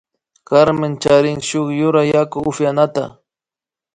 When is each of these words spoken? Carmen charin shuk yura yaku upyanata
Carmen 0.49 0.93
charin 1.03 1.39
shuk 1.49 1.67
yura 1.79 2.01
yaku 2.11 2.37
upyanata 2.49 3.03